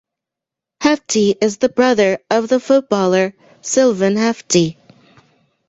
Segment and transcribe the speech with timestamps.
[0.81, 4.75] Hefti is the brother of the footballer Silvan Hefti.